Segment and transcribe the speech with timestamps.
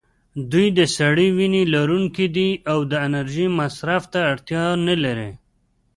[0.51, 5.31] دوی د سړې وینې لرونکي دي او د انرژۍ مصرف ته اړتیا نه لري.